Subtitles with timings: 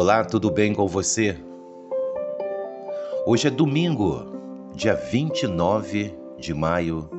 [0.00, 1.36] Olá, tudo bem com você?
[3.26, 7.10] Hoje é domingo, dia 29 de maio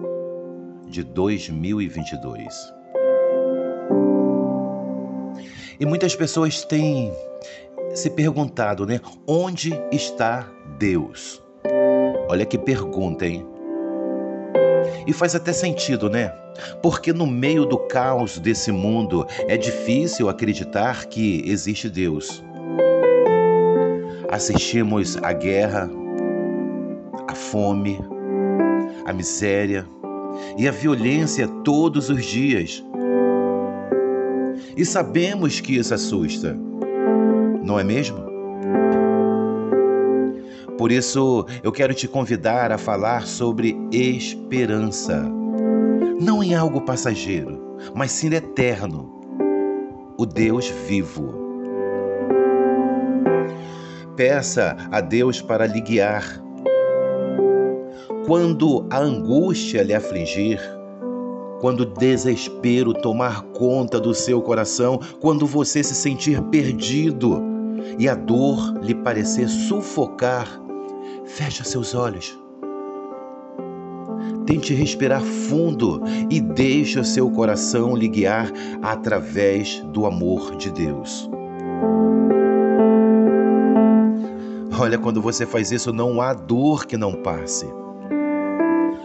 [0.88, 2.48] de 2022.
[5.78, 7.12] E muitas pessoas têm
[7.94, 9.02] se perguntado, né?
[9.28, 11.44] Onde está Deus?
[12.30, 13.46] Olha que pergunta, hein?
[15.06, 16.30] E faz até sentido, né?
[16.82, 22.42] Porque no meio do caos desse mundo é difícil acreditar que existe Deus.
[24.32, 25.90] Assistimos à guerra,
[27.28, 28.00] à fome,
[29.06, 29.88] à miséria
[30.56, 32.84] e à violência todos os dias.
[34.78, 36.56] E sabemos que isso assusta,
[37.64, 38.30] não é mesmo?
[40.78, 45.22] Por isso, eu quero te convidar a falar sobre esperança.
[46.22, 47.60] Não em algo passageiro,
[47.96, 49.12] mas sim eterno.
[50.20, 51.49] O Deus vivo.
[54.20, 56.44] Peça a Deus para lhe guiar.
[58.26, 60.60] Quando a angústia lhe afligir,
[61.62, 67.42] quando o desespero tomar conta do seu coração, quando você se sentir perdido
[67.98, 70.62] e a dor lhe parecer sufocar,
[71.26, 72.38] Feche seus olhos.
[74.46, 81.30] Tente respirar fundo e deixe o seu coração lhe guiar através do amor de Deus.
[84.80, 87.68] Olha, quando você faz isso, não há dor que não passe.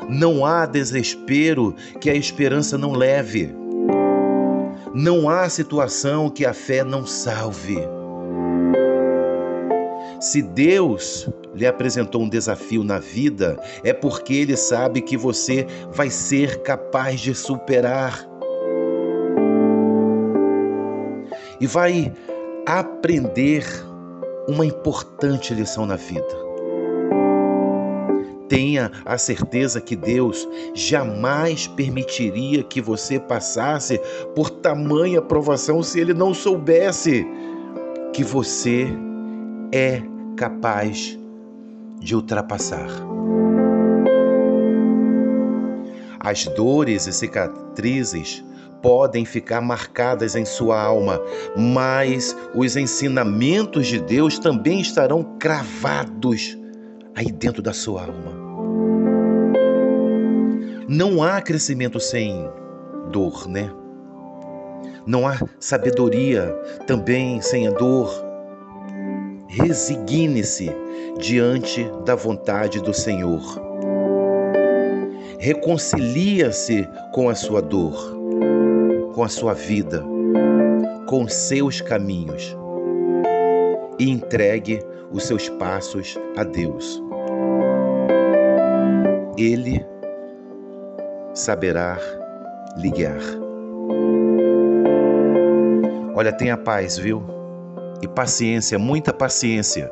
[0.09, 3.53] Não há desespero que a esperança não leve.
[4.95, 7.79] Não há situação que a fé não salve.
[10.21, 16.09] Se Deus lhe apresentou um desafio na vida, é porque ele sabe que você vai
[16.09, 18.25] ser capaz de superar.
[21.61, 22.13] E vai
[22.65, 23.67] aprender
[24.49, 26.45] uma importante lição na vida.
[28.49, 33.99] Tenha a certeza que Deus jamais permitiria que você passasse
[34.35, 37.27] por tamanha provação se ele não soubesse
[38.13, 38.87] que você
[39.73, 40.03] é
[40.37, 41.19] capaz
[41.99, 42.87] de ultrapassar.
[46.21, 48.45] As dores e cicatrizes
[48.85, 51.19] podem ficar marcadas em sua alma,
[51.57, 56.59] mas os ensinamentos de Deus também estarão cravados
[57.15, 58.45] aí dentro da sua alma.
[60.87, 62.47] Não há crescimento sem
[63.11, 63.73] dor, né?
[65.07, 66.55] Não há sabedoria
[66.87, 68.23] também sem a dor
[69.49, 70.71] resigne-se
[71.19, 73.41] diante da vontade do Senhor.
[75.39, 78.24] Reconcilia-se com a sua dor,
[79.15, 80.05] com a sua vida,
[81.07, 82.57] com seus caminhos
[83.99, 84.81] e entregue
[85.13, 87.03] os seus passos a Deus.
[89.39, 89.85] Ele
[91.33, 91.99] saberá
[92.77, 93.23] lhe guiar.
[96.15, 97.35] Olha, tenha paz, viu?
[98.05, 99.91] e paciência, muita paciência.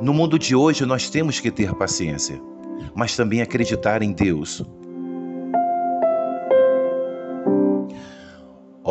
[0.00, 2.40] No mundo de hoje nós temos que ter paciência,
[2.94, 4.62] mas também acreditar em Deus.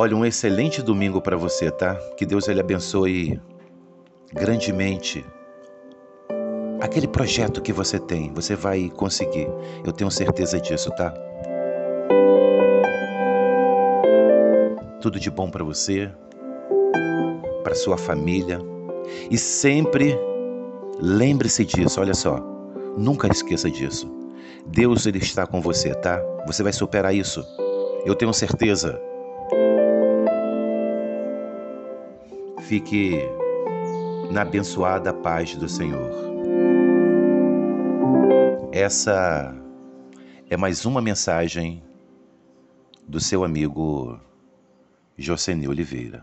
[0.01, 1.93] Olha, um excelente domingo para você, tá?
[2.15, 3.37] Que Deus ele abençoe
[4.31, 5.25] grandemente
[6.79, 8.31] aquele projeto que você tem.
[8.33, 9.49] Você vai conseguir.
[9.85, 11.13] Eu tenho certeza disso, tá?
[15.01, 16.09] Tudo de bom para você
[17.61, 18.57] para sua família.
[19.29, 20.17] E sempre
[20.97, 22.39] lembre-se disso, olha só.
[22.97, 24.09] Nunca esqueça disso.
[24.65, 26.21] Deus ele está com você, tá?
[26.47, 27.45] Você vai superar isso.
[28.05, 29.08] Eu tenho certeza.
[32.69, 33.17] Fique
[34.29, 36.11] na abençoada paz do Senhor.
[38.71, 39.55] Essa
[40.47, 41.81] é mais uma mensagem
[43.07, 44.19] do seu amigo
[45.17, 46.21] Joseni Oliveira.